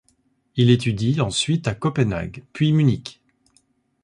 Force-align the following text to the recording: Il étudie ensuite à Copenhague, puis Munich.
Il 0.55 0.71
étudie 0.71 1.21
ensuite 1.21 1.67
à 1.67 1.75
Copenhague, 1.75 2.43
puis 2.53 2.71
Munich. 2.71 3.21